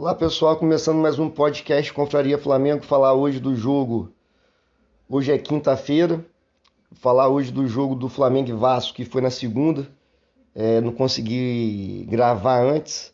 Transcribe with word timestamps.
Olá 0.00 0.14
pessoal, 0.14 0.56
começando 0.56 0.98
mais 0.98 1.18
um 1.18 1.28
podcast 1.28 1.92
Confraria 1.92 2.38
Flamengo, 2.38 2.84
falar 2.84 3.14
hoje 3.14 3.40
do 3.40 3.56
jogo. 3.56 4.12
Hoje 5.08 5.32
é 5.32 5.36
quinta-feira, 5.36 6.24
falar 6.92 7.26
hoje 7.26 7.50
do 7.50 7.66
jogo 7.66 7.96
do 7.96 8.08
Flamengo 8.08 8.48
e 8.48 8.52
Vasco, 8.52 8.94
que 8.94 9.04
foi 9.04 9.20
na 9.20 9.28
segunda. 9.28 9.88
É, 10.54 10.80
não 10.80 10.92
consegui 10.92 12.06
gravar 12.08 12.62
antes. 12.62 13.12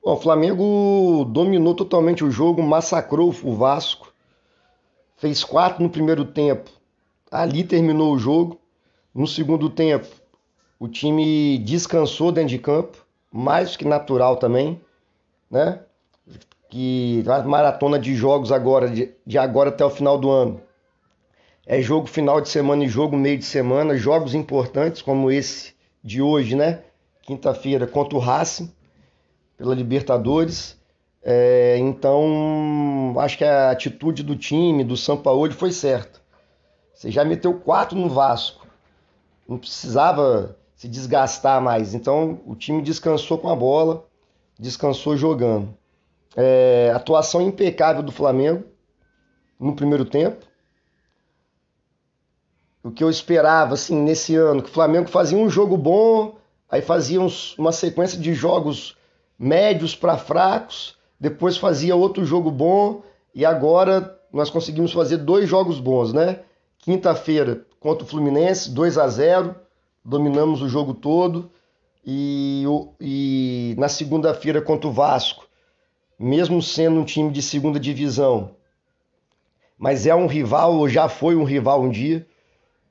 Bom, 0.00 0.12
o 0.12 0.20
Flamengo 0.20 1.24
dominou 1.24 1.74
totalmente 1.74 2.22
o 2.22 2.30
jogo, 2.30 2.62
massacrou 2.62 3.34
o 3.42 3.52
Vasco. 3.56 4.14
Fez 5.16 5.42
quatro 5.42 5.82
no 5.82 5.90
primeiro 5.90 6.24
tempo. 6.24 6.70
Ali 7.28 7.64
terminou 7.64 8.14
o 8.14 8.18
jogo. 8.20 8.60
No 9.12 9.26
segundo 9.26 9.68
tempo, 9.68 10.06
o 10.78 10.86
time 10.86 11.58
descansou 11.58 12.30
dentro 12.30 12.50
de 12.50 12.58
campo, 12.60 13.04
mais 13.32 13.76
que 13.76 13.84
natural 13.84 14.36
também, 14.36 14.80
né? 15.52 15.80
Que 16.70 17.22
a 17.28 17.42
maratona 17.42 17.98
de 17.98 18.14
jogos 18.14 18.50
agora, 18.50 18.88
de, 18.88 19.14
de 19.26 19.36
agora 19.36 19.68
até 19.68 19.84
o 19.84 19.90
final 19.90 20.18
do 20.18 20.30
ano. 20.30 20.62
É 21.66 21.80
jogo 21.82 22.06
final 22.06 22.40
de 22.40 22.48
semana 22.48 22.84
e 22.84 22.88
jogo 22.88 23.14
meio 23.14 23.38
de 23.38 23.44
semana, 23.44 23.96
jogos 23.96 24.34
importantes 24.34 25.02
como 25.02 25.30
esse 25.30 25.74
de 26.02 26.22
hoje, 26.22 26.56
né? 26.56 26.80
Quinta-feira 27.20 27.86
contra 27.86 28.16
o 28.16 28.20
Racing, 28.20 28.72
pela 29.56 29.74
Libertadores. 29.74 30.80
É, 31.22 31.76
então, 31.78 33.14
acho 33.18 33.38
que 33.38 33.44
a 33.44 33.70
atitude 33.70 34.24
do 34.24 34.34
time, 34.34 34.82
do 34.82 34.96
São 34.96 35.16
Paulo, 35.16 35.52
foi 35.52 35.70
certa. 35.70 36.20
Você 36.94 37.10
já 37.10 37.24
meteu 37.24 37.54
quatro 37.54 37.96
no 37.96 38.08
Vasco. 38.08 38.66
Não 39.46 39.58
precisava 39.58 40.56
se 40.74 40.88
desgastar 40.88 41.60
mais. 41.60 41.94
Então 41.94 42.40
o 42.46 42.56
time 42.56 42.82
descansou 42.82 43.38
com 43.38 43.48
a 43.48 43.54
bola, 43.54 44.04
descansou 44.62 45.16
jogando. 45.16 45.76
É, 46.36 46.92
atuação 46.94 47.42
impecável 47.42 48.02
do 48.02 48.12
Flamengo 48.12 48.64
no 49.58 49.74
primeiro 49.74 50.04
tempo. 50.04 50.46
O 52.82 52.90
que 52.90 53.02
eu 53.02 53.10
esperava 53.10 53.74
assim 53.74 53.96
nesse 53.96 54.34
ano, 54.36 54.62
que 54.62 54.70
o 54.70 54.72
Flamengo 54.72 55.08
fazia 55.08 55.36
um 55.36 55.50
jogo 55.50 55.76
bom, 55.76 56.36
aí 56.70 56.80
fazia 56.80 57.20
uns, 57.20 57.56
uma 57.58 57.72
sequência 57.72 58.18
de 58.18 58.32
jogos 58.34 58.96
médios 59.38 59.94
para 59.94 60.16
fracos, 60.16 60.96
depois 61.18 61.56
fazia 61.56 61.94
outro 61.94 62.24
jogo 62.24 62.50
bom 62.50 63.02
e 63.34 63.44
agora 63.44 64.18
nós 64.32 64.48
conseguimos 64.48 64.92
fazer 64.92 65.18
dois 65.18 65.48
jogos 65.48 65.78
bons, 65.78 66.12
né? 66.12 66.40
Quinta-feira 66.78 67.66
contra 67.78 68.04
o 68.04 68.08
Fluminense, 68.08 68.70
2 68.70 68.98
a 68.98 69.08
0 69.08 69.54
dominamos 70.04 70.62
o 70.62 70.68
jogo 70.68 70.94
todo. 70.94 71.50
E, 72.04 72.64
e 73.00 73.21
na 73.74 73.88
segunda-feira 73.88 74.60
contra 74.60 74.88
o 74.88 74.92
Vasco, 74.92 75.46
mesmo 76.18 76.62
sendo 76.62 77.00
um 77.00 77.04
time 77.04 77.30
de 77.30 77.42
segunda 77.42 77.80
divisão, 77.80 78.54
mas 79.78 80.06
é 80.06 80.14
um 80.14 80.26
rival, 80.26 80.76
ou 80.76 80.88
já 80.88 81.08
foi 81.08 81.34
um 81.34 81.42
rival 81.42 81.82
um 81.82 81.90
dia. 81.90 82.24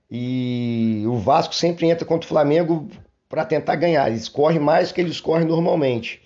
E 0.09 1.05
o 1.07 1.15
Vasco 1.15 1.55
sempre 1.55 1.89
entra 1.89 2.05
contra 2.05 2.25
o 2.25 2.27
Flamengo 2.27 2.89
para 3.29 3.45
tentar 3.45 3.77
ganhar. 3.77 4.09
Eles 4.09 4.27
correm 4.27 4.59
mais 4.59 4.91
que 4.91 4.99
eles 4.99 5.21
correm 5.21 5.47
normalmente. 5.47 6.21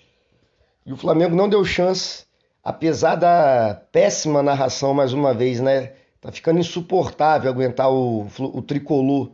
E 0.84 0.92
o 0.92 0.96
Flamengo 0.96 1.36
não 1.36 1.48
deu 1.48 1.64
chance, 1.64 2.24
apesar 2.64 3.14
da 3.14 3.80
péssima 3.92 4.42
narração, 4.42 4.92
mais 4.92 5.12
uma 5.12 5.32
vez, 5.32 5.60
né? 5.60 5.92
Tá 6.20 6.32
ficando 6.32 6.58
insuportável 6.58 7.48
aguentar 7.48 7.88
o, 7.88 8.26
o 8.40 8.60
tricolor 8.60 9.30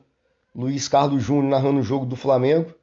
Luiz 0.54 0.86
Carlos 0.86 1.22
Júnior 1.22 1.48
narrando 1.48 1.80
o 1.80 1.82
jogo 1.82 2.04
do 2.04 2.16
Flamengo. 2.16 2.74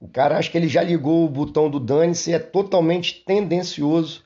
O 0.00 0.08
cara 0.08 0.38
acho 0.38 0.50
que 0.50 0.56
ele 0.56 0.68
já 0.68 0.82
ligou 0.82 1.26
o 1.26 1.28
botão 1.28 1.68
do 1.68 1.78
dane-se, 1.78 2.32
é 2.32 2.38
totalmente 2.38 3.22
tendencioso 3.22 4.24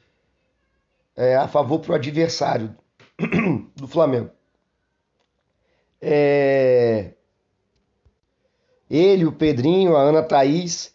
é, 1.17 1.35
a 1.35 1.49
favor 1.49 1.81
pro 1.81 1.95
adversário 1.95 2.75
do 3.75 3.89
Flamengo. 3.89 4.31
É... 6.01 7.13
Ele, 8.89 9.25
o 9.25 9.33
Pedrinho, 9.33 9.97
a 9.97 10.03
Ana 10.03 10.23
Thaís 10.23 10.95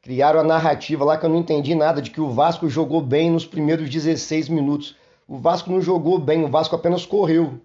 criaram 0.00 0.40
a 0.40 0.44
narrativa 0.44 1.04
lá 1.04 1.18
que 1.18 1.26
eu 1.26 1.30
não 1.30 1.38
entendi 1.38 1.74
nada 1.74 2.00
de 2.00 2.10
que 2.10 2.20
o 2.20 2.30
Vasco 2.30 2.68
jogou 2.68 3.02
bem 3.02 3.30
nos 3.30 3.44
primeiros 3.44 3.90
16 3.90 4.48
minutos. 4.48 4.96
O 5.28 5.36
Vasco 5.36 5.70
não 5.70 5.82
jogou 5.82 6.18
bem, 6.18 6.42
o 6.42 6.48
Vasco 6.48 6.74
apenas 6.74 7.04
correu. 7.04 7.60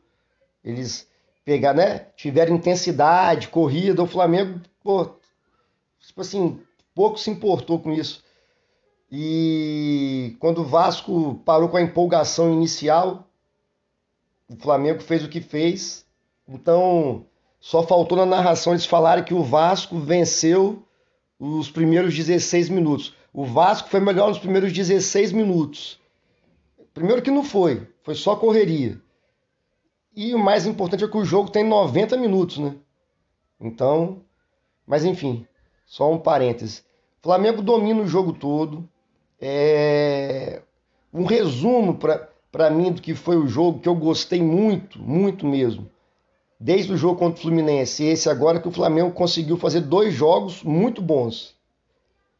Eles 0.63 1.07
pegar, 1.45 1.73
né? 1.73 2.07
Tiveram 2.17 2.55
intensidade, 2.55 3.47
corrida, 3.47 4.03
o 4.03 4.07
Flamengo, 4.07 4.59
pô, 4.83 5.15
tipo 6.07 6.21
assim, 6.21 6.59
pouco 6.93 7.17
se 7.17 7.29
importou 7.29 7.79
com 7.79 7.91
isso. 7.91 8.23
E 9.11 10.35
quando 10.39 10.61
o 10.61 10.65
Vasco 10.65 11.35
parou 11.45 11.69
com 11.69 11.77
a 11.77 11.81
empolgação 11.81 12.51
inicial, 12.51 13.27
o 14.49 14.55
Flamengo 14.55 15.01
fez 15.01 15.23
o 15.23 15.29
que 15.29 15.41
fez. 15.41 16.05
Então, 16.47 17.25
só 17.59 17.83
faltou 17.83 18.17
na 18.17 18.25
narração 18.25 18.73
eles 18.73 18.85
falarem 18.85 19.23
que 19.23 19.33
o 19.33 19.43
Vasco 19.43 19.97
venceu 19.99 20.83
os 21.39 21.69
primeiros 21.69 22.15
16 22.15 22.69
minutos. 22.69 23.15
O 23.33 23.45
Vasco 23.45 23.89
foi 23.89 23.99
melhor 23.99 24.29
nos 24.29 24.39
primeiros 24.39 24.71
16 24.71 25.31
minutos. 25.31 25.99
Primeiro 26.93 27.21
que 27.21 27.31
não 27.31 27.43
foi, 27.43 27.87
foi 28.03 28.15
só 28.15 28.35
correria. 28.35 29.01
E 30.15 30.33
o 30.33 30.39
mais 30.39 30.65
importante 30.65 31.03
é 31.03 31.07
que 31.07 31.17
o 31.17 31.25
jogo 31.25 31.51
tem 31.51 31.63
90 31.63 32.15
minutos, 32.15 32.57
né? 32.57 32.75
Então, 33.59 34.21
mas 34.87 35.03
enfim, 35.03 35.45
só 35.85 36.11
um 36.11 36.17
parêntese. 36.17 36.83
Flamengo 37.21 37.61
domina 37.61 38.01
o 38.01 38.07
jogo 38.07 38.33
todo. 38.33 38.87
É... 39.39 40.61
Um 41.13 41.23
resumo 41.23 41.97
para 42.51 42.69
mim 42.69 42.91
do 42.91 43.01
que 43.01 43.15
foi 43.15 43.37
o 43.37 43.47
jogo, 43.47 43.79
que 43.79 43.89
eu 43.89 43.95
gostei 43.95 44.41
muito, 44.41 45.01
muito 45.01 45.45
mesmo. 45.45 45.89
Desde 46.59 46.93
o 46.93 46.97
jogo 46.97 47.19
contra 47.19 47.39
o 47.39 47.41
Fluminense 47.41 48.03
esse 48.03 48.29
agora 48.29 48.59
que 48.59 48.67
o 48.67 48.71
Flamengo 48.71 49.11
conseguiu 49.11 49.57
fazer 49.57 49.81
dois 49.81 50.13
jogos 50.13 50.63
muito 50.63 51.01
bons. 51.01 51.55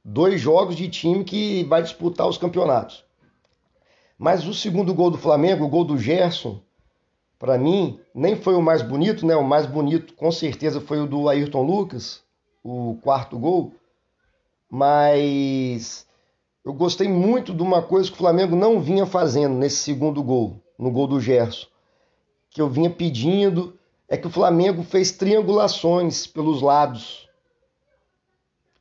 Dois 0.04 0.40
jogos 0.40 0.76
de 0.76 0.88
time 0.88 1.24
que 1.24 1.64
vai 1.64 1.82
disputar 1.82 2.28
os 2.28 2.38
campeonatos. 2.38 3.04
Mas 4.18 4.46
o 4.48 4.54
segundo 4.54 4.94
gol 4.94 5.12
do 5.12 5.18
Flamengo, 5.18 5.66
o 5.66 5.70
gol 5.70 5.84
do 5.84 5.98
Gerson, 5.98 6.62
para 7.38 7.58
mim, 7.58 8.00
nem 8.14 8.36
foi 8.36 8.56
o 8.56 8.62
mais 8.62 8.82
bonito, 8.82 9.26
né? 9.26 9.36
O 9.36 9.44
mais 9.44 9.66
bonito, 9.66 10.14
com 10.14 10.32
certeza, 10.32 10.80
foi 10.80 11.02
o 11.02 11.08
do 11.08 11.28
Ayrton 11.28 11.64
Lucas, 11.64 12.25
o 12.66 12.98
quarto 13.00 13.38
gol. 13.38 13.74
Mas 14.68 16.08
eu 16.66 16.74
gostei 16.74 17.08
muito 17.08 17.54
de 17.54 17.62
uma 17.62 17.84
coisa 17.84 18.10
que 18.10 18.16
o 18.16 18.18
Flamengo 18.18 18.56
não 18.56 18.82
vinha 18.82 19.06
fazendo 19.06 19.54
nesse 19.54 19.78
segundo 19.78 20.24
gol, 20.24 20.60
no 20.80 20.90
gol 20.90 21.06
do 21.06 21.22
Gerson. 21.22 21.68
Que 22.50 22.60
eu 22.60 22.68
vinha 22.68 22.90
pedindo, 22.90 23.78
é 24.10 24.18
que 24.18 24.26
o 24.26 24.32
Flamengo 24.32 24.82
fez 24.82 25.12
triangulações 25.12 26.26
pelos 26.26 26.62
lados. 26.62 27.30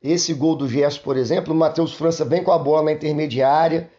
Esse 0.01 0.33
gol 0.33 0.55
do 0.55 0.67
Gerson, 0.67 1.01
por 1.03 1.15
exemplo, 1.15 1.53
o 1.53 1.57
Matheus 1.57 1.93
França 1.93 2.25
vem 2.25 2.43
com 2.43 2.51
a 2.51 2.57
bola 2.57 2.85
na 2.85 2.91
intermediária, 2.91 3.91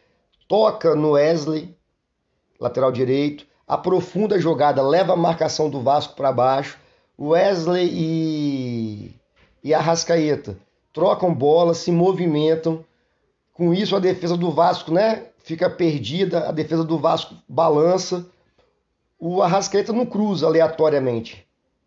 toca 0.49 0.97
no 0.97 1.13
Wesley, 1.13 1.77
lateral 2.59 2.91
direito, 2.91 3.47
aprofunda 3.69 4.35
a 4.35 4.41
jogada, 4.41 4.83
leva 4.83 5.13
a 5.13 5.17
marcação 5.17 5.71
do 5.71 5.81
Vasco 5.81 6.17
para 6.17 6.33
baixo. 6.33 6.79
Wesley 7.19 7.89
e, 7.93 9.16
e 9.67 9.75
Arrascaeta 9.75 10.57
trocam 10.93 11.35
bola, 11.35 11.75
se 11.75 11.91
movimentam. 11.91 12.85
Com 13.53 13.75
isso, 13.75 13.97
a 13.97 13.99
defesa 13.99 14.37
do 14.37 14.53
Vasco 14.53 14.93
né, 14.93 15.27
fica 15.39 15.69
perdida, 15.69 16.49
a 16.49 16.53
defesa 16.53 16.85
do 16.85 16.97
Vasco 17.01 17.35
balança. 17.49 18.25
O 19.19 19.43
Arrascaeta 19.43 19.93
não 19.93 20.07
cruza 20.07 20.47
aleatoriamente. 20.47 21.45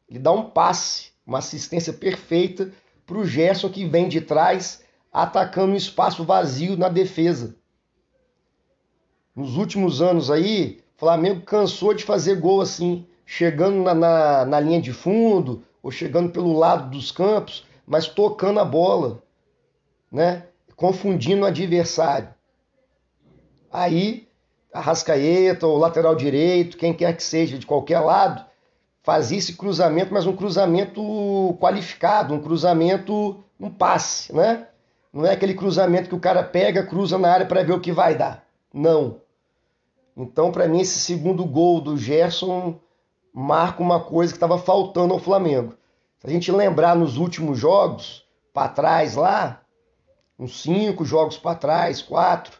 Ele 0.09 0.19
dá 0.19 0.29
um 0.29 0.49
passe, 0.49 1.11
uma 1.25 1.37
assistência 1.37 1.93
perfeita 1.93 2.69
para 3.05 3.17
o 3.17 3.25
Gerson 3.25 3.69
que 3.69 3.85
vem 3.85 4.09
de 4.09 4.19
trás, 4.19 4.83
atacando 5.09 5.71
um 5.71 5.77
espaço 5.77 6.25
vazio 6.25 6.75
na 6.75 6.89
defesa. 6.89 7.55
Nos 9.33 9.55
últimos 9.55 10.01
anos 10.01 10.29
aí, 10.29 10.81
Flamengo 10.97 11.43
cansou 11.45 11.93
de 11.93 12.03
fazer 12.03 12.35
gol 12.35 12.59
assim, 12.59 13.05
chegando 13.25 13.81
na, 13.83 13.95
na, 13.95 14.45
na 14.45 14.59
linha 14.59 14.81
de 14.81 14.91
fundo 14.91 15.63
ou 15.81 15.89
chegando 15.89 16.29
pelo 16.29 16.59
lado 16.59 16.89
dos 16.89 17.09
campos, 17.09 17.68
mas 17.89 18.07
tocando 18.07 18.59
a 18.59 18.65
bola, 18.65 19.23
né? 20.11 20.43
Confundindo 20.75 21.41
o 21.41 21.45
adversário. 21.47 22.29
Aí, 23.73 24.27
a 24.71 24.79
Rascaeta, 24.79 25.65
o 25.65 25.75
lateral 25.75 26.15
direito, 26.15 26.77
quem 26.77 26.93
quer 26.93 27.15
que 27.17 27.23
seja, 27.23 27.57
de 27.57 27.65
qualquer 27.65 27.99
lado, 27.99 28.45
fazia 29.01 29.39
esse 29.39 29.57
cruzamento, 29.57 30.13
mas 30.13 30.27
um 30.27 30.35
cruzamento 30.35 31.01
qualificado, 31.59 32.31
um 32.31 32.39
cruzamento, 32.39 33.43
um 33.59 33.71
passe, 33.71 34.33
né? 34.33 34.67
Não 35.11 35.25
é 35.25 35.33
aquele 35.33 35.55
cruzamento 35.55 36.09
que 36.09 36.15
o 36.15 36.19
cara 36.19 36.43
pega, 36.43 36.85
cruza 36.85 37.17
na 37.17 37.31
área 37.31 37.45
para 37.47 37.63
ver 37.63 37.73
o 37.73 37.79
que 37.79 37.91
vai 37.91 38.15
dar. 38.15 38.45
Não. 38.71 39.19
Então, 40.15 40.51
para 40.51 40.67
mim, 40.67 40.81
esse 40.81 40.99
segundo 40.99 41.43
gol 41.43 41.81
do 41.81 41.97
Gerson 41.97 42.79
marca 43.33 43.81
uma 43.81 43.99
coisa 43.99 44.31
que 44.31 44.37
estava 44.37 44.59
faltando 44.59 45.11
ao 45.15 45.19
Flamengo. 45.19 45.78
Se 46.19 46.27
a 46.27 46.29
gente 46.29 46.51
lembrar 46.51 46.95
nos 46.95 47.17
últimos 47.17 47.57
jogos, 47.57 48.25
para 48.53 48.67
trás 48.69 49.15
lá, 49.15 49.61
uns 50.37 50.61
cinco 50.61 51.05
jogos 51.05 51.37
para 51.37 51.55
trás, 51.55 52.01
quatro, 52.01 52.57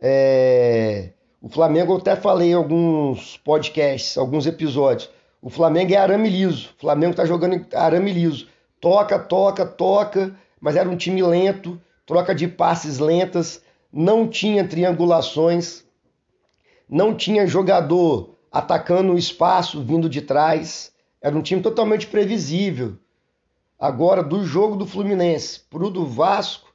É... 0.00 1.10
O 1.40 1.48
Flamengo, 1.48 1.92
eu 1.92 1.98
até 1.98 2.16
falei 2.16 2.50
em 2.50 2.54
alguns 2.54 3.36
podcasts, 3.36 4.18
alguns 4.18 4.46
episódios. 4.46 5.08
O 5.40 5.48
Flamengo 5.48 5.92
é 5.92 5.96
arame 5.96 6.28
liso. 6.28 6.70
O 6.76 6.80
Flamengo 6.80 7.14
tá 7.14 7.24
jogando 7.24 7.64
arame 7.72 8.12
liso. 8.12 8.48
Toca, 8.80 9.16
toca, 9.18 9.64
toca, 9.64 10.34
mas 10.60 10.74
era 10.74 10.88
um 10.88 10.96
time 10.96 11.22
lento, 11.22 11.80
troca 12.04 12.34
de 12.34 12.48
passes 12.48 12.98
lentas, 12.98 13.62
não 13.92 14.26
tinha 14.26 14.66
triangulações, 14.66 15.84
não 16.88 17.14
tinha 17.14 17.46
jogador 17.46 18.34
atacando 18.50 19.12
o 19.12 19.18
espaço 19.18 19.82
vindo 19.82 20.08
de 20.08 20.22
trás. 20.22 20.92
Era 21.26 21.36
um 21.36 21.42
time 21.42 21.60
totalmente 21.60 22.06
previsível. 22.06 22.96
Agora, 23.76 24.22
do 24.22 24.44
jogo 24.44 24.76
do 24.76 24.86
Fluminense 24.86 25.58
para 25.58 25.82
o 25.82 25.90
do 25.90 26.06
Vasco, 26.06 26.72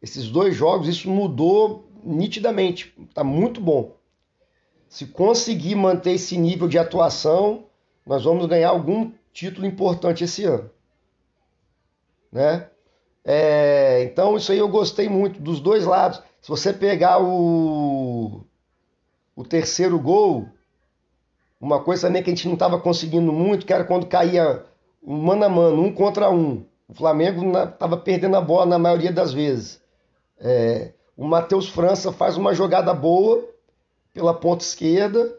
esses 0.00 0.28
dois 0.28 0.54
jogos, 0.54 0.86
isso 0.86 1.10
mudou 1.10 1.90
nitidamente. 2.04 2.94
Está 3.00 3.24
muito 3.24 3.60
bom. 3.60 3.96
Se 4.88 5.06
conseguir 5.06 5.74
manter 5.74 6.12
esse 6.12 6.38
nível 6.38 6.68
de 6.68 6.78
atuação, 6.78 7.64
nós 8.06 8.22
vamos 8.22 8.46
ganhar 8.46 8.68
algum 8.68 9.10
título 9.32 9.66
importante 9.66 10.22
esse 10.22 10.44
ano. 10.44 10.70
Né? 12.30 12.68
É, 13.24 14.04
então, 14.04 14.36
isso 14.36 14.52
aí 14.52 14.58
eu 14.58 14.68
gostei 14.68 15.08
muito 15.08 15.40
dos 15.40 15.58
dois 15.58 15.84
lados. 15.84 16.22
Se 16.40 16.48
você 16.48 16.72
pegar 16.72 17.20
o, 17.20 18.44
o 19.34 19.42
terceiro 19.42 19.98
gol, 19.98 20.48
uma 21.64 21.80
coisa 21.80 22.06
também 22.06 22.22
que 22.22 22.30
a 22.30 22.34
gente 22.34 22.46
não 22.46 22.54
estava 22.54 22.78
conseguindo 22.78 23.32
muito, 23.32 23.64
que 23.64 23.72
era 23.72 23.84
quando 23.84 24.04
caía 24.06 24.62
um 25.02 25.16
mano 25.16 25.44
a 25.44 25.48
mano, 25.48 25.82
um 25.82 25.92
contra 25.92 26.30
um. 26.30 26.62
O 26.86 26.92
Flamengo 26.92 27.42
estava 27.58 27.96
perdendo 27.96 28.36
a 28.36 28.40
bola 28.40 28.66
na 28.66 28.78
maioria 28.78 29.10
das 29.10 29.32
vezes. 29.32 29.80
É, 30.38 30.92
o 31.16 31.24
Matheus 31.24 31.66
França 31.66 32.12
faz 32.12 32.36
uma 32.36 32.52
jogada 32.52 32.92
boa 32.92 33.48
pela 34.12 34.34
ponta 34.34 34.62
esquerda 34.62 35.34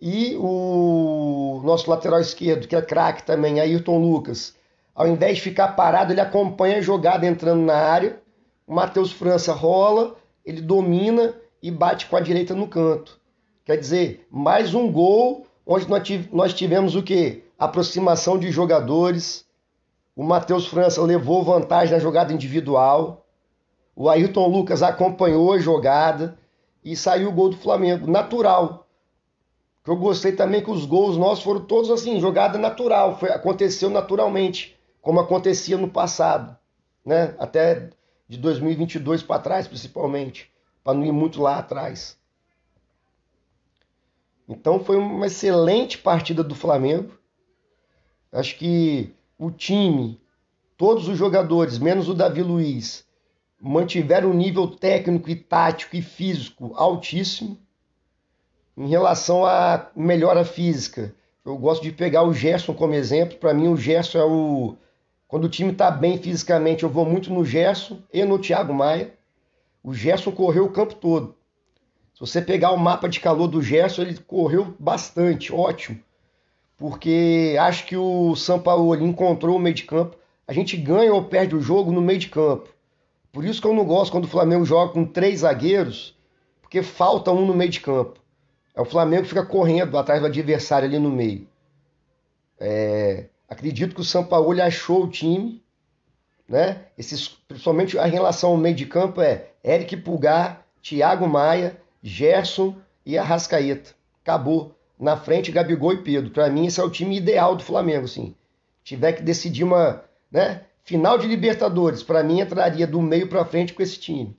e 0.00 0.36
o 0.38 1.60
nosso 1.64 1.90
lateral 1.90 2.20
esquerdo, 2.20 2.68
que 2.68 2.76
é 2.76 2.82
craque 2.82 3.24
também, 3.24 3.58
Ayrton 3.58 3.98
Lucas, 3.98 4.54
ao 4.94 5.08
invés 5.08 5.38
de 5.38 5.42
ficar 5.42 5.68
parado, 5.68 6.12
ele 6.12 6.20
acompanha 6.20 6.76
a 6.76 6.82
jogada 6.82 7.26
entrando 7.26 7.62
na 7.62 7.74
área. 7.74 8.20
O 8.64 8.72
Matheus 8.72 9.10
França 9.10 9.52
rola, 9.52 10.14
ele 10.44 10.60
domina 10.60 11.34
e 11.60 11.68
bate 11.68 12.06
com 12.06 12.16
a 12.16 12.20
direita 12.20 12.54
no 12.54 12.68
canto. 12.68 13.18
Quer 13.64 13.76
dizer, 13.76 14.24
mais 14.30 14.72
um 14.72 14.92
gol 14.92 15.46
onde 15.66 15.86
nós 16.32 16.54
tivemos 16.54 16.94
o 16.94 17.02
quê? 17.02 17.44
aproximação 17.58 18.38
de 18.38 18.50
jogadores. 18.50 19.46
O 20.16 20.22
Matheus 20.22 20.66
França 20.66 21.02
levou 21.02 21.42
vantagem 21.42 21.94
na 21.94 22.00
jogada 22.00 22.32
individual. 22.32 23.26
O 23.96 24.08
Ayrton 24.08 24.46
Lucas 24.48 24.82
acompanhou 24.82 25.52
a 25.52 25.58
jogada 25.58 26.38
e 26.84 26.96
saiu 26.96 27.28
o 27.28 27.32
gol 27.32 27.50
do 27.50 27.56
Flamengo, 27.56 28.10
natural. 28.10 28.86
Que 29.82 29.90
eu 29.90 29.96
gostei 29.96 30.32
também 30.32 30.62
que 30.62 30.70
os 30.70 30.84
gols 30.84 31.16
nossos 31.16 31.44
foram 31.44 31.60
todos 31.60 31.90
assim, 31.90 32.20
jogada 32.20 32.58
natural, 32.58 33.18
foi, 33.18 33.30
aconteceu 33.30 33.90
naturalmente, 33.90 34.76
como 35.00 35.20
acontecia 35.20 35.76
no 35.76 35.88
passado, 35.88 36.56
né? 37.04 37.34
Até 37.38 37.90
de 38.26 38.38
2022 38.38 39.22
para 39.22 39.42
trás, 39.42 39.68
principalmente, 39.68 40.50
para 40.82 40.94
não 40.94 41.04
ir 41.04 41.12
muito 41.12 41.40
lá 41.42 41.58
atrás. 41.58 42.16
Então 44.48 44.78
foi 44.78 44.96
uma 44.96 45.26
excelente 45.26 45.98
partida 45.98 46.42
do 46.44 46.54
Flamengo. 46.54 47.18
Acho 48.30 48.56
que 48.56 49.14
o 49.38 49.50
time, 49.50 50.20
todos 50.76 51.08
os 51.08 51.16
jogadores, 51.16 51.78
menos 51.78 52.08
o 52.08 52.14
Davi 52.14 52.42
Luiz, 52.42 53.06
mantiveram 53.60 54.30
um 54.30 54.34
nível 54.34 54.68
técnico 54.68 55.30
e 55.30 55.36
tático 55.36 55.96
e 55.96 56.02
físico 56.02 56.72
altíssimo. 56.76 57.58
Em 58.76 58.88
relação 58.88 59.46
à 59.46 59.90
melhora 59.96 60.44
física, 60.44 61.14
eu 61.44 61.56
gosto 61.56 61.82
de 61.82 61.92
pegar 61.92 62.24
o 62.24 62.34
Gerson 62.34 62.74
como 62.74 62.94
exemplo. 62.94 63.38
Para 63.38 63.54
mim, 63.54 63.68
o 63.68 63.76
Gerson 63.76 64.18
é 64.18 64.24
o. 64.24 64.76
Quando 65.28 65.44
o 65.44 65.48
time 65.48 65.72
está 65.72 65.90
bem 65.90 66.18
fisicamente, 66.18 66.82
eu 66.82 66.90
vou 66.90 67.06
muito 67.06 67.32
no 67.32 67.44
Gerson 67.44 67.98
e 68.12 68.24
no 68.24 68.38
Thiago 68.38 68.74
Maia. 68.74 69.14
O 69.82 69.94
Gerson 69.94 70.32
correu 70.32 70.64
o 70.64 70.72
campo 70.72 70.94
todo. 70.94 71.34
Se 72.14 72.20
você 72.20 72.40
pegar 72.40 72.70
o 72.70 72.78
mapa 72.78 73.08
de 73.08 73.20
calor 73.20 73.48
do 73.48 73.60
Gerson, 73.60 74.02
ele 74.02 74.18
correu 74.18 74.74
bastante, 74.78 75.52
ótimo 75.52 76.00
porque 76.76 77.56
acho 77.58 77.86
que 77.86 77.96
o 77.96 78.34
São 78.36 78.60
Paulo 78.60 78.94
encontrou 78.96 79.56
o 79.56 79.60
meio 79.60 79.74
de 79.74 79.84
campo. 79.84 80.16
A 80.46 80.52
gente 80.52 80.76
ganha 80.76 81.12
ou 81.14 81.24
perde 81.24 81.54
o 81.54 81.60
jogo 81.60 81.92
no 81.92 82.00
meio 82.00 82.18
de 82.18 82.28
campo. 82.28 82.68
Por 83.32 83.44
isso 83.44 83.60
que 83.60 83.66
eu 83.66 83.74
não 83.74 83.84
gosto 83.84 84.12
quando 84.12 84.24
o 84.24 84.28
Flamengo 84.28 84.64
joga 84.64 84.92
com 84.92 85.04
três 85.04 85.40
zagueiros, 85.40 86.16
porque 86.60 86.82
falta 86.82 87.32
um 87.32 87.46
no 87.46 87.54
meio 87.54 87.70
de 87.70 87.80
campo. 87.80 88.20
É 88.74 88.80
o 88.80 88.84
Flamengo 88.84 89.22
que 89.22 89.28
fica 89.28 89.46
correndo 89.46 89.96
atrás 89.96 90.20
do 90.20 90.26
adversário 90.26 90.88
ali 90.88 90.98
no 90.98 91.10
meio. 91.10 91.46
É, 92.58 93.26
acredito 93.48 93.94
que 93.94 94.00
o 94.00 94.04
São 94.04 94.24
Paulo 94.24 94.60
achou 94.60 95.04
o 95.04 95.08
time, 95.08 95.62
né? 96.48 96.82
Esses, 96.98 97.28
principalmente 97.28 97.98
a 97.98 98.04
relação 98.04 98.50
ao 98.50 98.56
meio 98.56 98.74
de 98.74 98.86
campo 98.86 99.20
é 99.20 99.48
Eric 99.64 99.96
Pulgar, 99.96 100.66
Thiago 100.82 101.26
Maia, 101.26 101.80
Gerson 102.06 102.76
e 103.06 103.16
Arrascaeta. 103.16 103.94
Acabou 104.22 104.76
na 105.00 105.16
frente 105.16 105.50
Gabigol 105.50 105.94
e 105.94 106.02
Pedro. 106.02 106.30
Para 106.30 106.50
mim, 106.50 106.66
esse 106.66 106.78
é 106.78 106.84
o 106.84 106.90
time 106.90 107.16
ideal 107.16 107.56
do 107.56 107.64
Flamengo, 107.64 108.04
assim. 108.04 108.34
Tiver 108.84 109.14
que 109.14 109.22
decidir 109.22 109.64
uma, 109.64 110.04
né, 110.30 110.60
final 110.82 111.16
de 111.16 111.26
Libertadores, 111.26 112.02
para 112.02 112.22
mim 112.22 112.40
entraria 112.40 112.86
do 112.86 113.00
meio 113.00 113.26
para 113.26 113.46
frente 113.46 113.72
com 113.72 113.82
esse 113.82 113.98
time. 113.98 114.36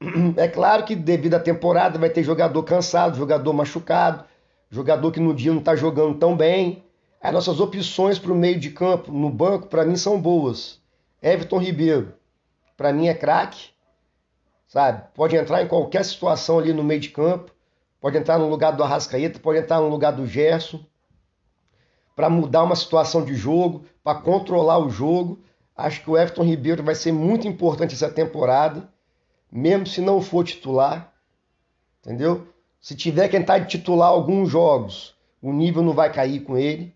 É 0.36 0.48
claro 0.48 0.84
que 0.84 0.96
devido 0.96 1.34
à 1.34 1.40
temporada 1.40 1.98
vai 1.98 2.08
ter 2.08 2.22
jogador 2.22 2.62
cansado, 2.62 3.18
jogador 3.18 3.52
machucado, 3.52 4.24
jogador 4.70 5.12
que 5.12 5.20
no 5.20 5.34
dia 5.34 5.52
não 5.52 5.60
está 5.60 5.76
jogando 5.76 6.18
tão 6.18 6.34
bem. 6.34 6.84
As 7.20 7.32
nossas 7.32 7.60
opções 7.60 8.18
para 8.18 8.32
o 8.32 8.36
meio 8.36 8.58
de 8.58 8.70
campo, 8.70 9.12
no 9.12 9.28
banco, 9.28 9.68
para 9.68 9.84
mim 9.84 9.96
são 9.96 10.20
boas. 10.20 10.80
Everton 11.22 11.58
Ribeiro, 11.58 12.14
para 12.76 12.92
mim 12.92 13.08
é 13.08 13.14
craque, 13.14 13.70
sabe? 14.66 15.02
Pode 15.14 15.36
entrar 15.36 15.62
em 15.62 15.68
qualquer 15.68 16.04
situação 16.04 16.58
ali 16.58 16.72
no 16.72 16.84
meio 16.84 17.00
de 17.00 17.10
campo 17.10 17.56
pode 18.06 18.18
entrar 18.18 18.38
no 18.38 18.48
lugar 18.48 18.70
do 18.70 18.84
Arrascaeta, 18.84 19.40
pode 19.40 19.58
entrar 19.58 19.80
no 19.80 19.88
lugar 19.88 20.12
do 20.12 20.28
Gerson, 20.28 20.78
para 22.14 22.30
mudar 22.30 22.62
uma 22.62 22.76
situação 22.76 23.24
de 23.24 23.34
jogo, 23.34 23.84
para 24.04 24.20
controlar 24.20 24.78
o 24.78 24.88
jogo. 24.88 25.40
Acho 25.76 26.02
que 26.02 26.10
o 26.10 26.16
Everton 26.16 26.44
Ribeiro 26.44 26.84
vai 26.84 26.94
ser 26.94 27.10
muito 27.10 27.48
importante 27.48 27.94
essa 27.94 28.08
temporada, 28.08 28.88
mesmo 29.50 29.88
se 29.88 30.00
não 30.00 30.20
for 30.20 30.44
titular, 30.44 31.12
entendeu? 32.00 32.46
Se 32.80 32.94
tiver 32.94 33.28
que 33.28 33.36
entrar 33.36 33.58
de 33.58 33.66
titular 33.66 34.08
alguns 34.08 34.48
jogos, 34.48 35.16
o 35.42 35.52
nível 35.52 35.82
não 35.82 35.92
vai 35.92 36.12
cair 36.12 36.44
com 36.44 36.56
ele. 36.56 36.94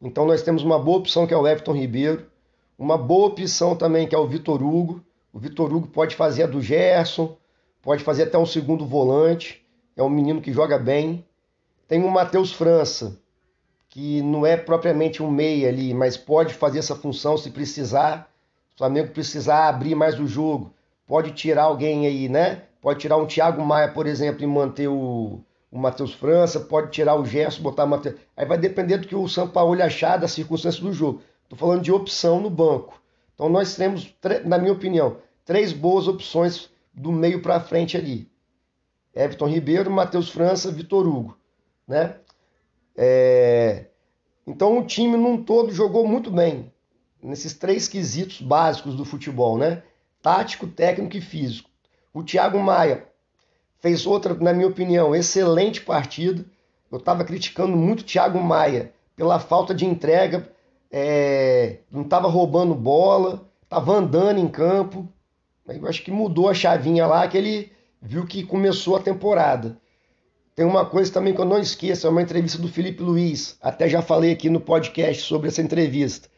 Então 0.00 0.24
nós 0.24 0.42
temos 0.42 0.62
uma 0.62 0.78
boa 0.78 0.98
opção 0.98 1.26
que 1.26 1.34
é 1.34 1.36
o 1.36 1.48
Everton 1.48 1.72
Ribeiro, 1.72 2.30
uma 2.78 2.96
boa 2.96 3.26
opção 3.26 3.74
também 3.74 4.06
que 4.06 4.14
é 4.14 4.18
o 4.18 4.28
Vitor 4.28 4.62
Hugo. 4.62 5.04
O 5.34 5.38
Vitor 5.38 5.70
Hugo 5.70 5.88
pode 5.88 6.16
fazer 6.16 6.44
a 6.44 6.46
do 6.46 6.62
Gerson, 6.62 7.36
pode 7.82 8.02
fazer 8.02 8.22
até 8.22 8.38
um 8.38 8.46
segundo 8.46 8.86
volante 8.86 9.64
é 9.96 10.02
um 10.02 10.08
menino 10.08 10.40
que 10.40 10.52
joga 10.52 10.78
bem. 10.78 11.24
Tem 11.86 12.02
o 12.02 12.10
Matheus 12.10 12.52
França, 12.52 13.18
que 13.88 14.22
não 14.22 14.44
é 14.44 14.56
propriamente 14.56 15.22
um 15.22 15.30
meia 15.30 15.68
ali, 15.68 15.94
mas 15.94 16.16
pode 16.16 16.54
fazer 16.54 16.80
essa 16.80 16.96
função 16.96 17.36
se 17.36 17.50
precisar. 17.50 18.30
O 18.74 18.78
Flamengo 18.78 19.12
precisar 19.12 19.68
abrir 19.68 19.94
mais 19.94 20.18
o 20.18 20.26
jogo, 20.26 20.72
pode 21.06 21.30
tirar 21.32 21.64
alguém 21.64 22.06
aí, 22.06 22.28
né? 22.28 22.62
Pode 22.80 22.98
tirar 22.98 23.16
um 23.16 23.26
Thiago 23.26 23.64
Maia, 23.64 23.88
por 23.88 24.06
exemplo, 24.06 24.42
e 24.42 24.46
manter 24.46 24.88
o, 24.88 25.40
o 25.70 25.78
Matheus 25.78 26.12
França, 26.12 26.58
pode 26.58 26.90
tirar 26.90 27.14
o 27.14 27.24
Gerson, 27.24 27.62
botar 27.62 27.84
o 27.84 27.88
Matheus. 27.88 28.16
Aí 28.36 28.44
vai 28.44 28.58
depender 28.58 28.98
do 28.98 29.06
que 29.06 29.14
o 29.14 29.28
São 29.28 29.48
Paulo 29.48 29.80
achar 29.80 30.16
da 30.16 30.26
circunstância 30.26 30.82
do 30.82 30.92
jogo. 30.92 31.22
Estou 31.44 31.58
falando 31.58 31.82
de 31.82 31.92
opção 31.92 32.40
no 32.40 32.50
banco. 32.50 33.00
Então 33.34 33.48
nós 33.48 33.76
temos, 33.76 34.12
na 34.44 34.58
minha 34.58 34.72
opinião, 34.72 35.18
três 35.44 35.72
boas 35.72 36.08
opções 36.08 36.70
do 36.92 37.12
meio 37.12 37.42
para 37.42 37.60
frente 37.60 37.96
ali. 37.96 38.30
Everton 39.14 39.46
Ribeiro, 39.46 39.90
Matheus 39.90 40.28
França, 40.28 40.72
Vitor 40.72 41.06
Hugo, 41.06 41.38
né? 41.86 42.16
É... 42.96 43.86
Então 44.46 44.78
o 44.78 44.86
time 44.86 45.16
num 45.16 45.42
todo 45.42 45.72
jogou 45.72 46.06
muito 46.06 46.30
bem 46.30 46.72
nesses 47.22 47.54
três 47.54 47.88
quesitos 47.88 48.40
básicos 48.40 48.94
do 48.94 49.04
futebol, 49.04 49.56
né? 49.56 49.82
Tático, 50.20 50.66
técnico 50.66 51.16
e 51.16 51.20
físico. 51.20 51.70
O 52.12 52.22
Thiago 52.22 52.58
Maia 52.58 53.06
fez 53.80 54.06
outra, 54.06 54.34
na 54.34 54.52
minha 54.52 54.68
opinião, 54.68 55.14
excelente 55.14 55.80
partida. 55.80 56.44
Eu 56.90 56.98
estava 56.98 57.24
criticando 57.24 57.76
muito 57.76 58.00
o 58.00 58.04
Thiago 58.04 58.38
Maia 58.38 58.92
pela 59.16 59.38
falta 59.38 59.74
de 59.74 59.84
entrega, 59.86 60.50
é... 60.90 61.78
não 61.90 62.02
estava 62.02 62.28
roubando 62.28 62.74
bola, 62.74 63.48
estava 63.62 63.92
andando 63.92 64.38
em 64.38 64.48
campo. 64.48 65.08
Eu 65.66 65.88
acho 65.88 66.02
que 66.02 66.10
mudou 66.10 66.48
a 66.48 66.54
chavinha 66.54 67.06
lá, 67.06 67.26
que 67.26 67.38
ele 67.38 67.72
viu 68.00 68.26
que 68.26 68.44
começou 68.44 68.96
a 68.96 69.00
temporada. 69.00 69.78
Tem 70.54 70.64
uma 70.64 70.84
coisa 70.84 71.12
também 71.12 71.34
que 71.34 71.40
eu 71.40 71.44
não 71.44 71.58
esqueço, 71.58 72.06
é 72.06 72.10
uma 72.10 72.22
entrevista 72.22 72.58
do 72.58 72.68
Felipe 72.68 73.02
Luiz, 73.02 73.56
até 73.60 73.88
já 73.88 74.02
falei 74.02 74.32
aqui 74.32 74.48
no 74.48 74.60
podcast 74.60 75.22
sobre 75.22 75.48
essa 75.48 75.62
entrevista. 75.62 76.28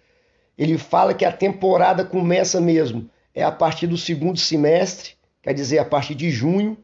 Ele 0.56 0.78
fala 0.78 1.12
que 1.12 1.24
a 1.24 1.32
temporada 1.32 2.04
começa 2.04 2.60
mesmo, 2.60 3.10
é 3.34 3.42
a 3.42 3.52
partir 3.52 3.86
do 3.86 3.98
segundo 3.98 4.38
semestre, 4.38 5.14
quer 5.42 5.52
dizer, 5.52 5.78
a 5.78 5.84
partir 5.84 6.14
de 6.14 6.30
junho, 6.30 6.78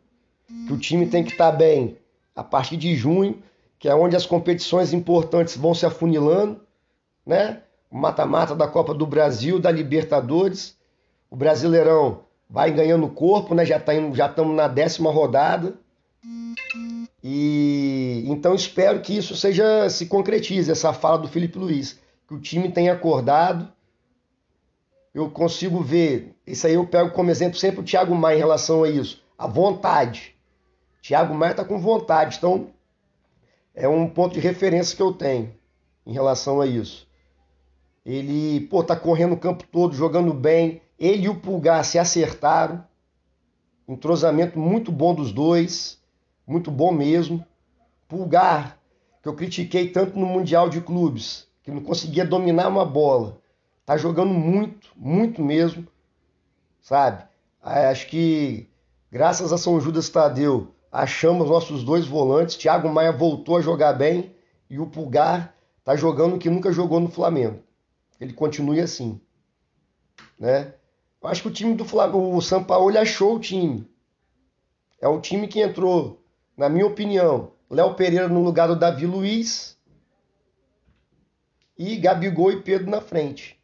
que 0.67 0.73
o 0.73 0.79
time 0.79 1.07
tem 1.07 1.25
que 1.25 1.33
estar 1.33 1.51
tá 1.51 1.57
bem 1.57 1.97
a 2.35 2.43
partir 2.43 2.77
de 2.77 2.95
junho, 2.95 3.43
que 3.79 3.89
é 3.89 3.95
onde 3.95 4.17
as 4.17 4.27
competições 4.27 4.93
importantes 4.93 5.57
vão 5.57 5.75
se 5.75 5.87
afunilando, 5.87 6.61
né? 7.25 7.63
O 7.91 7.97
mata-mata 7.97 8.55
da 8.55 8.67
Copa 8.67 8.95
do 8.95 9.07
Brasil, 9.07 9.59
da 9.59 9.71
Libertadores, 9.71 10.77
o 11.31 11.37
Brasileirão 11.37 12.25
vai 12.53 12.71
ganhando 12.71 13.09
corpo, 13.09 13.55
né? 13.55 13.65
Já 13.65 13.81
tá 13.81 13.93
já 14.13 14.27
estamos 14.27 14.55
na 14.55 14.69
décima 14.69 15.11
rodada. 15.11 15.75
E 17.25 18.25
então 18.27 18.55
espero 18.55 19.01
que 19.01 19.17
isso 19.17 19.35
seja 19.35 19.89
se 19.89 20.05
concretize 20.05 20.71
essa 20.71 20.93
fala 20.93 21.19
do 21.19 21.29
Felipe 21.29 21.59
Luiz, 21.59 21.99
que 22.29 22.35
o 22.35 22.41
time 22.41 22.71
tenha 22.71 22.93
acordado. 22.93 23.73
Eu 25.15 25.31
consigo 25.31 25.81
ver, 25.81 26.35
isso 26.47 26.67
aí 26.67 26.75
eu 26.75 26.87
pego 26.87 27.11
como 27.11 27.31
exemplo 27.31 27.59
sempre 27.59 27.81
o 27.81 27.85
Thiago 27.85 28.15
Maia 28.15 28.37
em 28.37 28.41
relação 28.41 28.85
a 28.85 28.89
isso, 28.89 29.23
a 29.39 29.47
vontade. 29.47 30.35
Thiago 31.03 31.35
Maia 31.35 31.53
está 31.53 31.65
com 31.65 31.79
vontade, 31.79 32.37
então 32.37 32.69
é 33.75 33.89
um 33.89 34.09
ponto 34.09 34.35
de 34.35 34.41
referência 34.41 34.97
que 34.97 35.03
eu 35.03 35.13
tenho 35.13 35.55
em 36.07 36.13
relação 36.13 36.61
a 36.61 36.67
isso. 36.67 37.07
Ele, 38.05 38.61
pô, 38.67 38.83
tá 38.83 38.97
correndo 38.97 39.35
o 39.35 39.39
campo 39.39 39.65
todo, 39.71 39.95
jogando 39.95 40.35
bem. 40.35 40.83
Ele 40.99 41.25
e 41.25 41.29
o 41.29 41.41
Pulgar 41.41 41.85
se 41.85 41.99
acertaram. 41.99 42.85
Entrosamento 43.89 44.59
muito 44.59 44.93
bom 44.93 45.15
dos 45.15 45.33
dois, 45.33 46.01
muito 46.47 46.71
bom 46.71 46.93
mesmo. 46.93 47.45
Pulgar, 48.09 48.79
que 49.23 49.29
eu 49.29 49.35
critiquei 49.35 49.89
tanto 49.89 50.19
no 50.19 50.27
Mundial 50.27 50.69
de 50.69 50.81
Clubes, 50.81 51.47
que 51.63 51.71
não 51.71 51.83
conseguia 51.83 52.25
dominar 52.25 52.69
uma 52.69 52.85
bola. 52.85 53.41
Tá 53.85 53.97
jogando 53.97 54.33
muito, 54.33 54.91
muito 54.97 55.43
mesmo, 55.43 55.87
sabe? 56.81 57.25
Acho 57.61 58.07
que 58.09 58.69
graças 59.11 59.53
a 59.53 59.59
São 59.59 59.81
Judas 59.81 60.09
Tadeu 60.09 60.75
achamos 60.91 61.49
nossos 61.49 61.83
dois 61.83 62.07
volantes. 62.07 62.57
Thiago 62.57 62.89
Maia 62.89 63.13
voltou 63.13 63.57
a 63.57 63.61
jogar 63.61 63.93
bem 63.95 64.35
e 64.69 64.79
o 64.79 64.87
Pulgar 64.87 65.55
está 65.79 65.97
jogando 65.97 66.37
o 66.37 66.39
que 66.39 66.51
nunca 66.51 66.73
jogou 66.73 67.01
no 67.01 67.09
Flamengo. 67.09 67.61
Ele 68.21 68.33
continue 68.33 68.81
assim, 68.81 69.21
né? 70.39 70.75
Eu 71.23 71.29
acho 71.29 71.43
que 71.43 71.49
o 71.49 71.53
time 71.53 71.75
do 71.75 71.85
Flamengo, 71.85 72.37
o 72.37 72.43
São 72.43 72.65
Paulo 72.65 72.99
achou 72.99 73.37
o 73.37 73.41
time. 73.41 73.89
É 75.01 75.07
o 75.07 75.21
time 75.21 75.47
que 75.47 75.61
entrou, 75.61 76.23
na 76.57 76.69
minha 76.69 76.87
opinião, 76.87 77.53
Léo 77.71 77.95
Pereira 77.95 78.29
no 78.29 78.43
lugar 78.43 78.69
do 78.69 78.77
Davi 78.77 79.07
Luiz 79.07 79.79
e 81.79 81.97
Gabigol 81.97 82.53
e 82.53 82.63
Pedro 82.63 82.91
na 82.91 83.01
frente. 83.01 83.61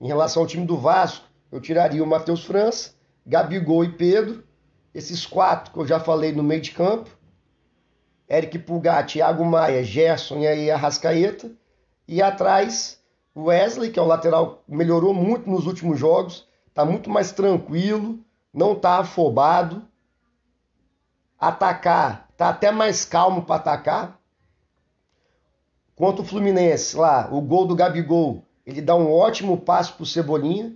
Em 0.00 0.06
relação 0.06 0.42
ao 0.42 0.48
time 0.48 0.66
do 0.66 0.76
Vasco, 0.76 1.26
eu 1.50 1.60
tiraria 1.60 2.02
o 2.02 2.06
Matheus 2.06 2.44
França, 2.44 2.94
Gabigol 3.24 3.84
e 3.84 3.92
Pedro 3.92 4.44
esses 4.94 5.24
quatro 5.24 5.72
que 5.72 5.78
eu 5.78 5.86
já 5.86 5.98
falei 5.98 6.32
no 6.32 6.42
meio 6.42 6.60
de 6.60 6.72
campo, 6.72 7.10
Eric 8.28 8.58
Pulgar, 8.60 9.06
Thiago 9.06 9.44
Maia, 9.44 9.82
Gerson 9.82 10.40
e 10.40 10.46
aí 10.46 10.70
Arrascaeta. 10.70 11.50
E 12.06 12.20
atrás, 12.20 13.00
Wesley, 13.36 13.90
que 13.90 13.98
é 13.98 14.02
o 14.02 14.06
lateral, 14.06 14.62
melhorou 14.68 15.14
muito 15.14 15.48
nos 15.48 15.66
últimos 15.66 15.98
jogos, 15.98 16.46
está 16.72 16.86
muito 16.86 17.10
mais 17.10 17.32
tranquilo, 17.32 18.18
não 18.52 18.72
está 18.72 18.98
afobado. 18.98 19.86
Atacar, 21.38 22.28
está 22.30 22.48
até 22.48 22.70
mais 22.70 23.04
calmo 23.04 23.42
para 23.42 23.56
atacar. 23.56 24.18
Quanto 25.94 26.22
o 26.22 26.24
Fluminense, 26.24 26.96
lá, 26.96 27.28
o 27.30 27.40
gol 27.42 27.66
do 27.66 27.76
Gabigol, 27.76 28.44
ele 28.64 28.80
dá 28.80 28.94
um 28.94 29.12
ótimo 29.12 29.58
passo 29.58 29.94
para 29.94 30.04
o 30.04 30.06
Cebolinha. 30.06 30.74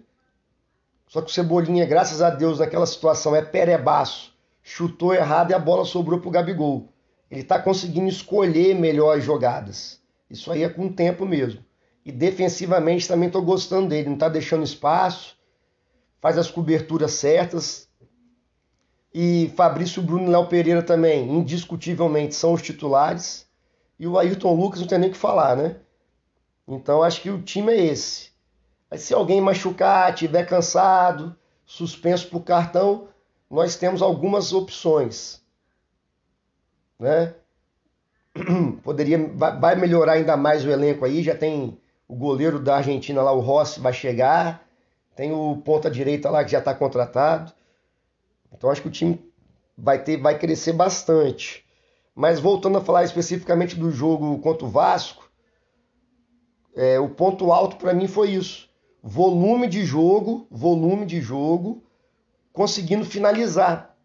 Só 1.08 1.22
que 1.22 1.30
o 1.30 1.32
Cebolinha, 1.32 1.86
graças 1.86 2.20
a 2.20 2.28
Deus, 2.28 2.58
naquela 2.58 2.86
situação 2.86 3.34
é 3.34 3.40
perebaço. 3.40 4.34
Chutou 4.62 5.14
errado 5.14 5.52
e 5.52 5.54
a 5.54 5.58
bola 5.58 5.84
sobrou 5.84 6.20
pro 6.20 6.30
Gabigol. 6.30 6.92
Ele 7.30 7.40
está 7.40 7.58
conseguindo 7.58 8.08
escolher 8.08 8.74
melhor 8.74 9.16
as 9.16 9.24
jogadas. 9.24 10.00
Isso 10.28 10.52
aí 10.52 10.62
é 10.62 10.68
com 10.68 10.86
o 10.86 10.92
tempo 10.92 11.24
mesmo. 11.24 11.64
E 12.04 12.12
defensivamente 12.12 13.08
também 13.08 13.28
estou 13.28 13.42
gostando 13.42 13.88
dele. 13.88 14.08
Não 14.08 14.14
está 14.14 14.28
deixando 14.28 14.64
espaço. 14.64 15.35
Faz 16.26 16.38
as 16.38 16.50
coberturas 16.50 17.12
certas. 17.12 17.88
E 19.14 19.52
Fabrício 19.54 20.02
Bruno 20.02 20.24
e 20.24 20.28
Léo 20.28 20.48
Pereira 20.48 20.82
também, 20.82 21.30
indiscutivelmente, 21.30 22.34
são 22.34 22.52
os 22.52 22.62
titulares. 22.62 23.48
E 23.96 24.08
o 24.08 24.18
Ayrton 24.18 24.52
Lucas 24.52 24.80
não 24.80 24.88
tem 24.88 24.98
nem 24.98 25.08
o 25.08 25.12
que 25.12 25.18
falar, 25.18 25.54
né? 25.54 25.76
Então 26.66 27.00
acho 27.00 27.22
que 27.22 27.30
o 27.30 27.40
time 27.40 27.72
é 27.72 27.84
esse. 27.84 28.32
Mas 28.90 29.02
se 29.02 29.14
alguém 29.14 29.40
machucar, 29.40 30.12
tiver 30.16 30.44
cansado, 30.46 31.36
suspenso 31.64 32.28
por 32.28 32.40
cartão, 32.40 33.06
nós 33.48 33.76
temos 33.76 34.02
algumas 34.02 34.52
opções. 34.52 35.40
Né? 36.98 37.36
Poderia, 38.82 39.32
vai 39.32 39.76
melhorar 39.76 40.14
ainda 40.14 40.36
mais 40.36 40.64
o 40.64 40.70
elenco 40.72 41.04
aí. 41.04 41.22
Já 41.22 41.36
tem 41.36 41.80
o 42.08 42.16
goleiro 42.16 42.58
da 42.58 42.78
Argentina 42.78 43.22
lá, 43.22 43.30
o 43.30 43.38
Rossi, 43.38 43.78
vai 43.78 43.92
chegar. 43.92 44.65
Tem 45.16 45.32
o 45.32 45.56
ponta 45.56 45.90
direita 45.90 46.30
lá 46.30 46.44
que 46.44 46.52
já 46.52 46.60
está 46.60 46.72
contratado. 46.72 47.52
Então 48.52 48.70
acho 48.70 48.82
que 48.82 48.88
o 48.88 48.92
time 48.92 49.20
vai 49.76 50.00
ter, 50.02 50.18
vai 50.18 50.38
crescer 50.38 50.72
bastante. 50.72 51.66
Mas 52.14 52.38
voltando 52.38 52.78
a 52.78 52.84
falar 52.84 53.02
especificamente 53.02 53.74
do 53.74 53.90
jogo 53.90 54.38
contra 54.38 54.64
o 54.64 54.70
Vasco, 54.70 55.28
é, 56.76 57.00
o 57.00 57.08
ponto 57.08 57.50
alto 57.50 57.76
para 57.76 57.92
mim 57.92 58.06
foi 58.06 58.30
isso 58.30 58.66
volume 59.06 59.68
de 59.68 59.84
jogo, 59.84 60.48
volume 60.50 61.06
de 61.06 61.20
jogo, 61.20 61.84
conseguindo 62.52 63.04
finalizar. 63.04 63.96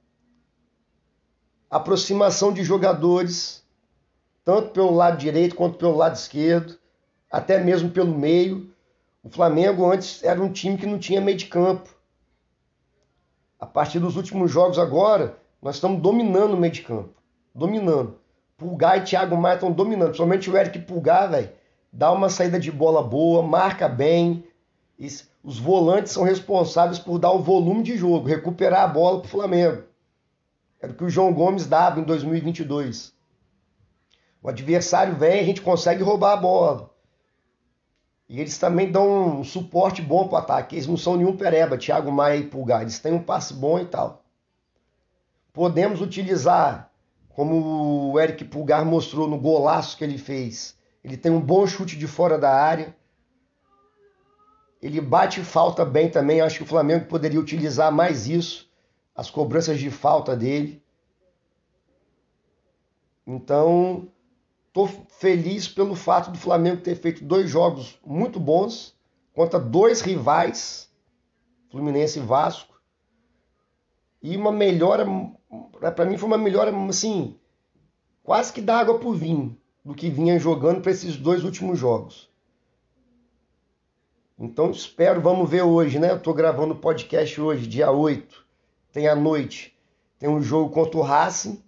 Aproximação 1.68 2.54
de 2.54 2.64
jogadores, 2.64 3.66
tanto 4.46 4.70
pelo 4.70 4.92
lado 4.92 5.18
direito 5.18 5.56
quanto 5.56 5.80
pelo 5.80 5.98
lado 5.98 6.14
esquerdo, 6.14 6.78
até 7.32 7.60
mesmo 7.60 7.90
pelo 7.90 8.16
meio. 8.16 8.72
O 9.24 9.30
Flamengo 9.30 9.92
antes 9.92 10.24
era 10.24 10.42
um 10.42 10.52
time 10.52 10.78
que 10.78 10.86
não 10.86 10.98
tinha 10.98 11.22
meio 11.22 11.38
de 11.38 11.46
campo. 11.46 11.90
A 13.60 13.66
partir 13.66 14.00
dos 14.00 14.18
últimos 14.18 14.50
jogos 14.50 14.80
agora, 14.80 15.38
nós 15.62 15.76
estamos 15.76 16.02
dominando 16.02 16.54
o 16.54 16.58
meio 16.58 16.74
de 16.74 16.82
campo. 16.82 17.14
Dominando. 17.54 18.20
Pulgar 18.58 18.98
e 18.98 19.04
Thiago 19.04 19.38
Maia 19.38 19.56
estão 19.56 19.72
dominando. 19.72 20.10
Principalmente 20.10 20.50
o 20.50 20.58
Eric 20.58 20.80
Pulgar, 20.80 21.30
velho. 21.30 21.50
Dá 21.94 22.12
uma 22.12 22.30
saída 22.30 22.60
de 22.60 22.72
bola 22.72 23.04
boa, 23.04 23.44
marca 23.44 23.88
bem, 23.88 24.46
os 25.44 25.58
volantes 25.58 26.12
são 26.12 26.24
responsáveis 26.24 27.00
por 27.00 27.18
dar 27.18 27.32
o 27.32 27.42
volume 27.42 27.82
de 27.82 27.98
jogo, 27.98 28.28
recuperar 28.28 28.84
a 28.84 28.88
bola 28.88 29.20
para 29.20 29.28
o 29.28 29.32
Flamengo. 29.32 29.84
Era 30.80 30.92
o 30.92 30.96
que 30.96 31.04
o 31.04 31.10
João 31.10 31.34
Gomes 31.34 31.66
dava 31.66 32.00
em 32.00 32.04
2022. 32.04 33.14
O 34.44 34.50
adversário 34.50 35.16
vem, 35.16 35.40
a 35.40 35.44
gente 35.44 35.62
consegue 35.62 36.04
roubar 36.04 36.34
a 36.34 36.38
bola. 36.38 36.91
E 38.32 38.40
eles 38.40 38.58
também 38.58 38.90
dão 38.90 39.42
um 39.42 39.44
suporte 39.44 40.02
bom 40.02 40.26
para 40.26 40.36
o 40.36 40.38
ataque. 40.38 40.76
Eles 40.76 40.88
não 40.88 40.96
são 40.96 41.18
nenhum 41.18 41.36
pereba, 41.36 41.78
Thiago 41.78 42.10
Maia 42.10 42.38
e 42.38 42.48
Pulgar. 42.48 42.82
Eles 42.82 42.98
têm 42.98 43.12
um 43.12 43.22
passe 43.22 43.54
bom 43.54 43.78
e 43.78 43.84
tal. 43.84 44.24
Podemos 45.52 46.00
utilizar, 46.00 46.90
como 47.28 48.14
o 48.14 48.18
Eric 48.18 48.46
Pulgar 48.46 48.86
mostrou 48.86 49.28
no 49.28 49.38
golaço 49.38 49.98
que 49.98 50.04
ele 50.06 50.18
fez. 50.18 50.78
Ele 51.04 51.18
tem 51.18 51.30
um 51.30 51.42
bom 51.42 51.68
chute 51.68 51.98
de 51.98 52.08
fora 52.08 52.38
da 52.38 52.56
área. 52.56 52.96
Ele 54.82 55.02
bate 55.02 55.44
falta 55.44 55.84
bem 55.84 56.10
também. 56.10 56.40
Acho 56.40 56.60
que 56.60 56.64
o 56.64 56.68
Flamengo 56.68 57.08
poderia 57.08 57.38
utilizar 57.38 57.92
mais 57.92 58.30
isso, 58.30 58.72
as 59.14 59.30
cobranças 59.30 59.78
de 59.78 59.92
falta 59.92 60.38
dele. 60.38 60.82
Então, 63.28 64.08
estou 64.72 64.88
feliz 64.88 65.68
pelo 65.68 65.96
fato 65.96 66.32
do 66.32 66.38
Flamengo 66.38 66.82
ter 66.82 66.96
feito 66.96 67.26
dois 67.26 67.50
jogos 67.50 68.00
muito 68.06 68.40
bons 68.40 68.98
contra 69.34 69.60
dois 69.60 70.00
rivais, 70.00 70.90
Fluminense 71.70 72.20
e 72.20 72.22
Vasco. 72.22 72.80
E 74.24 74.38
uma 74.38 74.52
melhora, 74.52 75.06
para 75.94 76.06
mim 76.06 76.18
foi 76.18 76.28
uma 76.28 76.38
melhora 76.38 76.74
assim, 76.88 77.38
quase 78.24 78.54
que 78.54 78.62
dá 78.62 78.80
água 78.80 78.98
pro 78.98 79.12
vinho 79.12 79.58
do 79.84 79.94
que 79.94 80.10
vinha 80.10 80.40
jogando 80.40 80.82
para 80.82 80.92
esses 80.92 81.18
dois 81.18 81.44
últimos 81.44 81.78
jogos. 81.78 82.30
Então 84.40 84.72
espero, 84.72 85.20
vamos 85.22 85.50
ver 85.50 85.64
hoje, 85.64 86.00
né? 86.00 86.12
Eu 86.12 86.20
tô 86.20 86.34
gravando 86.34 86.74
o 86.74 86.80
podcast 86.80 87.40
hoje, 87.42 87.68
dia 87.68 87.92
8. 87.92 88.46
Tem 88.92 89.08
a 89.08 89.16
noite. 89.16 89.78
Tem 90.18 90.30
um 90.30 90.42
jogo 90.42 90.72
contra 90.74 90.98
o 90.98 91.02
Racing. 91.02 91.62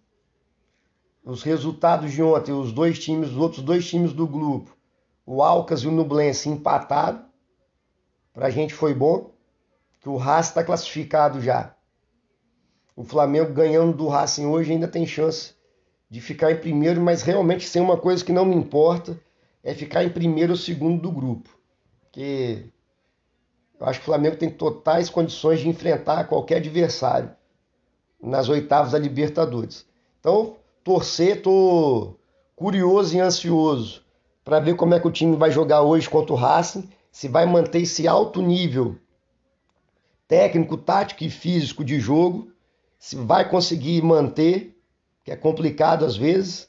Os 1.24 1.42
resultados 1.44 2.12
de 2.12 2.22
ontem, 2.22 2.52
os 2.52 2.72
dois 2.72 3.00
times, 3.00 3.30
os 3.30 3.38
outros 3.38 3.64
dois 3.64 3.88
times 3.88 4.14
do 4.14 4.28
grupo, 4.28 4.76
o 5.26 5.42
Alcas 5.42 5.82
e 5.82 5.88
o 5.88 5.92
Nublense 5.92 6.50
empataram. 6.50 7.26
Pra 8.34 8.50
gente 8.50 8.74
foi 8.74 8.94
bom, 8.94 9.32
que 10.02 10.10
o 10.10 10.18
Racing 10.18 10.50
está 10.50 10.64
classificado 10.64 11.40
já. 11.40 11.76
O 12.96 13.04
Flamengo 13.04 13.54
ganhando 13.54 13.96
do 13.96 14.08
Racing 14.08 14.46
hoje 14.46 14.72
ainda 14.72 14.88
tem 14.88 15.06
chance 15.06 15.54
de 16.10 16.20
ficar 16.20 16.52
em 16.52 16.58
primeiro, 16.58 17.02
mas 17.02 17.22
realmente 17.22 17.72
tem 17.72 17.82
uma 17.82 17.98
coisa 17.98 18.24
que 18.24 18.34
não 18.34 18.46
me 18.46 18.56
importa, 18.56 19.20
é 19.64 19.74
ficar 19.74 20.04
em 20.04 20.10
primeiro 20.10 20.52
ou 20.52 20.58
segundo 20.58 21.02
do 21.02 21.12
grupo 21.12 21.50
porque 22.14 22.66
eu 23.80 23.88
acho 23.88 24.00
que 24.00 24.04
o 24.04 24.06
Flamengo 24.06 24.38
tem 24.38 24.52
totais 24.52 25.10
condições 25.10 25.60
de 25.60 25.68
enfrentar 25.68 26.26
qualquer 26.26 26.58
adversário. 26.58 27.36
nas 28.22 28.48
oitavas 28.48 28.94
da 28.94 29.00
Libertadores. 29.00 29.86
Então, 30.22 30.56
torcer, 30.84 31.42
tô 31.42 32.16
curioso 32.56 33.16
e 33.16 33.20
ansioso 33.20 34.04
para 34.44 34.60
ver 34.60 34.76
como 34.76 34.94
é 34.94 35.00
que 35.00 35.08
o 35.08 35.12
time 35.12 35.36
vai 35.36 35.52
jogar 35.52 35.82
hoje 35.82 36.10
contra 36.10 36.34
o 36.34 36.38
Racing, 36.38 36.90
se 37.12 37.28
vai 37.28 37.46
manter 37.46 37.82
esse 37.82 38.08
alto 38.08 38.42
nível 38.42 38.98
técnico, 40.28 40.78
tático 40.78 41.24
e 41.24 41.30
físico 41.30 41.84
de 41.84 42.00
jogo, 42.00 42.52
se 42.98 43.16
vai 43.16 43.48
conseguir 43.48 44.02
manter, 44.02 44.76
que 45.24 45.32
é 45.32 45.36
complicado 45.36 46.06
às 46.06 46.18
vezes. 46.18 46.68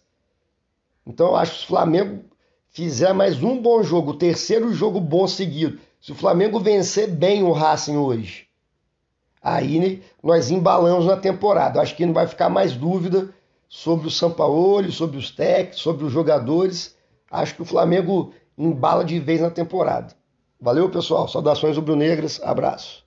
Então 1.07 1.29
eu 1.29 1.37
acho 1.37 1.53
que 1.53 1.59
se 1.59 1.65
o 1.65 1.69
Flamengo 1.69 2.25
fizer 2.69 3.13
mais 3.13 3.43
um 3.43 3.61
bom 3.61 3.83
jogo, 3.83 4.13
o 4.13 4.19
terceiro 4.19 4.73
jogo 4.73 5.01
bom 5.01 5.27
seguido, 5.27 5.79
se 6.01 6.13
o 6.13 6.15
Flamengo 6.15 6.61
vencer 6.61 7.09
bem 7.09 7.43
o 7.43 7.53
Racing 7.53 7.97
hoje, 7.97 8.47
aí 9.43 10.03
nós 10.23 10.51
embalamos 10.51 11.07
na 11.07 11.17
temporada. 11.17 11.81
Acho 11.81 11.97
que 11.97 12.07
não 12.07 12.13
vai 12.13 12.27
ficar 12.27 12.49
mais 12.49 12.77
dúvida 12.77 13.31
sobre 13.75 14.07
o 14.07 14.11
Sampaoli, 14.11 14.93
sobre 14.93 15.17
os 15.17 15.33
técnicos, 15.33 15.81
sobre 15.81 16.05
os 16.05 16.13
jogadores. 16.13 16.97
Acho 17.29 17.57
que 17.57 17.63
o 17.63 17.65
Flamengo 17.65 18.33
embala 18.57 19.05
de 19.05 19.19
vez 19.19 19.41
na 19.41 19.51
temporada. 19.51 20.15
Valeu, 20.61 20.89
pessoal. 20.89 21.27
Saudações 21.27 21.77
rubro-negras. 21.77 22.41
Abraço. 22.45 23.04